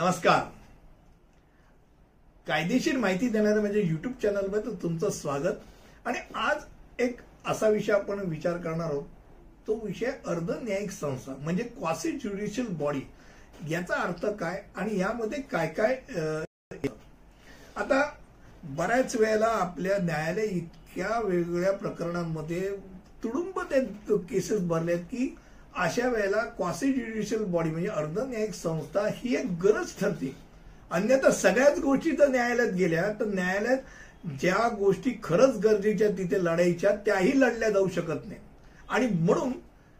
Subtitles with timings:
[0.00, 0.44] नमस्कार.
[2.46, 5.56] कायदेशीर माहिती देणाऱ्या म्हणजे युट्यूब चॅनलमध्ये तुमचं स्वागत.
[6.06, 6.62] आणि आज
[7.02, 9.02] एक असा विषय आपण विचार करणार आहोत.
[9.66, 13.00] तो विषय अर्ध न्यायिक संस्था म्हणजे क्वासी ज्युडिशियल बॉडी
[13.68, 15.94] याचा अर्थ काय आणि यामध्ये काय काय
[17.76, 18.02] आता
[18.78, 22.70] बऱ्याच वेळेला आपल्या न्यायालय इतक्या वेगवेगळ्या प्रकरणांमध्ये
[23.24, 23.84] तुडुंब ते
[24.18, 25.34] केसेस भरल्यात आहेत की
[25.74, 26.92] अशा वेळेला क्वासी
[27.34, 30.34] बॉडी म्हणजे अर्ध न्यायिक संस्था ही एक गरज ठरते.
[30.90, 37.38] अन्यथा सगळ्याच गोष्टी जर न्यायालयात गेल्या तर न्यायालयात ज्या गोष्टी खरंच गरजेच्या तिथे लढायच्या त्याही
[37.40, 38.40] लढल्या जाऊ शकत नाही.
[38.88, 39.52] आणि म्हणून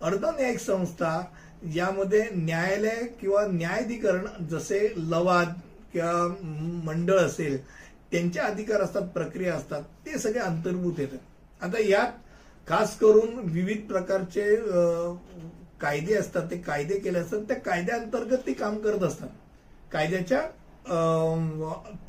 [0.00, 1.20] अर्ध न्यायिक संस्था
[1.74, 5.52] यामध्ये न्यायालय किंवा न्यायाधिकरण जसे लवाद
[5.92, 6.26] किंवा
[6.84, 7.56] मंडळ असेल
[8.12, 11.18] त्यांचे अधिकार असतात प्रक्रिया असतात ते सगळे अंतर्भूत येतात.
[11.60, 12.12] आता यात
[12.68, 14.44] खास करून विविध प्रकारचे
[15.82, 19.28] कायदे असतात ते कायदे केले असतात त्या कायद्याअंतर्गत ते काम करत असतात.
[19.92, 20.40] कायद्याच्या
[20.86, 20.94] अ,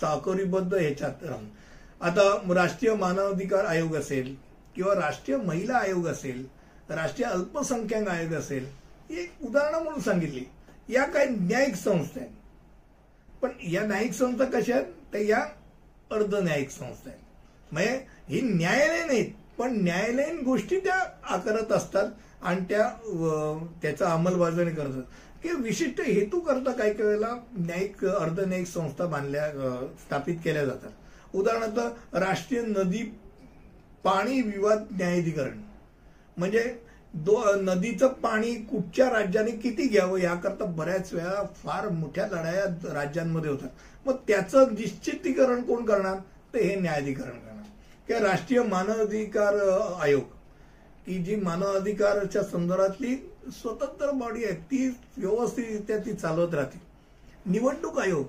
[0.00, 1.44] चाकोरीबद्ध ह्याच्यात राहून.
[2.00, 4.34] आता राष्ट्रीय मानवाधिकार आयोग असेल
[4.74, 6.46] किंवा राष्ट्रीय महिला आयोग असेल
[6.88, 8.66] राष्ट्रीय अल्पसंख्याक आयोग असेल
[9.10, 10.44] ही एक उदाहरणं म्हणून सांगितली.
[10.88, 12.30] या काही न्यायिक संस्था आहेत.
[13.42, 14.86] पण या न्यायिक संस्था कशा आहेत?
[15.14, 15.40] तर या
[16.10, 17.20] अर्ध न्यायिक संस्था आहेत.
[17.72, 22.06] म्हणजे ही न्यायालय नाहीत पण न्यायालयीन गोष्टी त्या आकारत असतात.
[22.42, 22.88] आणि त्या
[23.82, 25.02] त्याचा अंमलबजावणी करतात
[25.42, 29.50] की विशिष्ट हेतू करता काही काही वेळेला न्यायिक अर्ध न्यायिक संस्था बांधल्या
[30.00, 30.90] स्थापित केल्या जातात.
[31.34, 33.02] उदाहरणार्थ राष्ट्रीय नदी
[34.04, 35.60] पाणी विवाद न्यायाधिकरण.
[36.36, 36.74] म्हणजे
[37.14, 43.68] दो नदीचं पाणी कुठच्या राज्याने किती घ्यावं याकरता बऱ्याच वेळा फार मोठ्या लढाया राज्यांमध्ये होतात.
[44.06, 46.16] मग त्याचं निश्चितीकरण कोण करणार?
[46.54, 47.64] तर हे न्यायाधिकरण करणार.
[48.06, 49.54] किंवा राष्ट्रीय मानवाधिकार
[50.00, 50.39] आयोग.
[51.06, 53.14] की जी मानवाधिकाराच्या संदर्भातली
[53.52, 56.80] स्वतंत्र बॉडी आहे ती व्यवस्थितरित्या ती चालवत राहते.
[57.46, 58.26] निवडणूक आयोग.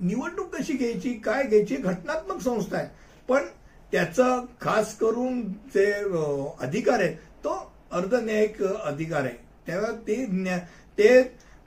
[0.00, 2.88] निवडणूक कशी घ्यायची काय घ्यायची घटनात्मक संस्था आहे.
[3.28, 3.46] पण
[3.92, 5.42] त्याचा खास करून
[5.74, 5.92] जे
[6.60, 9.36] अधिकार आहे तो अर्धन्यायिक अधिकार आहे.
[9.66, 10.24] तेव्हा ते
[10.98, 11.22] ते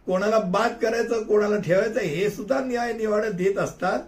[0.06, 4.00] कोणाला बाद करायचं कोणाला ठेवायचं हे सुद्धा न्याय निवाडा देत असतात.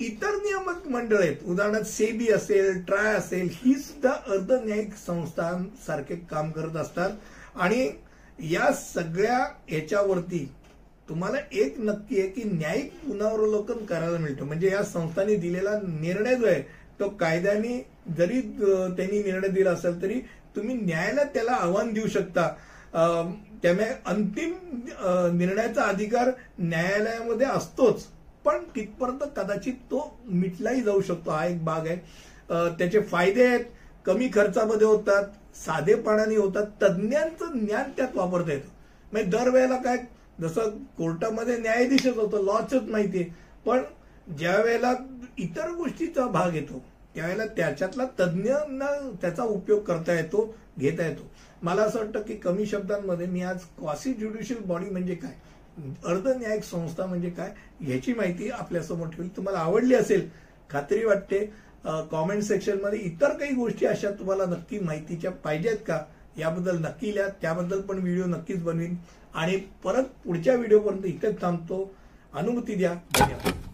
[0.00, 6.50] इतर नियामक मंडळ आहेत उदाहरणार्थ सेबी असेल ट्राय असेल ही सुद्धा अर्ध न्यायिक संस्थांसारखे काम
[6.50, 7.10] करत असतात.
[7.56, 7.88] आणि
[8.50, 9.38] या सगळ्या
[9.72, 10.44] याच्यावरती
[11.08, 14.44] तुम्हाला एक नक्की आहे की न्यायिक पुनरावलोकन करायला मिळतं.
[14.44, 16.62] म्हणजे या संस्थांनी दिलेला निर्णय जो आहे
[17.00, 17.78] तो कायद्याने
[18.18, 20.20] जरी त्यांनी निर्णय दिला असेल तरी
[20.56, 22.48] तुम्ही न्यायालयात त्याला आव्हान देऊ शकता.
[23.62, 24.54] त्यामुळे अंतिम
[25.38, 28.06] निर्णयाचा अधिकार न्यायालयामध्ये असतोच.
[28.44, 31.30] पण तिथपर्यंत कदाचित तो मिटलाही जाऊ शकतो.
[31.30, 31.96] हा एक भाग आहे.
[32.78, 33.64] त्याचे फायदे आहेत.
[34.06, 35.24] कमी खर्चामध्ये होतात.
[35.56, 36.66] साधेपणाने होतात.
[36.82, 38.68] तज्ज्ञांचं ज्ञान त्यात वापरता येतं.
[39.12, 39.96] म्हणजे दरवेळेला काय
[40.40, 43.24] जसं कोर्टामध्ये न्यायाधीशच होतं लॉचच माहितीये
[43.66, 43.82] पण
[44.38, 44.92] ज्या वेळेला
[45.38, 46.82] इतर गोष्टीचा भाग येतो
[47.14, 48.86] त्यावेळेला त्याच्यातला तज्ज्ञांना
[49.22, 51.30] त्याचा उपयोग करता येतो घेता येतो.
[51.62, 55.32] मला असं वाटतं की कमी शब्दांमध्ये मी आज क्वासी ज्युडिशियल बॉडी म्हणजे काय?
[56.06, 57.52] अर्ध न्यायिक संस्था म्हणजे काय?
[57.80, 60.28] ह्याची माहिती आपल्यासमोर ठेवली तुम्हाला आवडली असेल.
[60.70, 61.38] खात्री वाटते
[62.10, 66.00] कॉमेंट सेक्शनमध्ये इतर काही गोष्टी अशा तुम्हाला नक्की माहितीच्या पाहिजेत का?
[66.38, 67.28] याबद्दल नक्की लिहा.
[67.42, 68.96] त्याबद्दल पण व्हिडिओ नक्कीच बनवीन.
[69.34, 71.90] आणि परत पुढच्या व्हिडिओपर्यंत इथेच थांबतो.
[72.34, 72.94] अनुमती द्या.
[73.18, 73.67] धन्यवाद.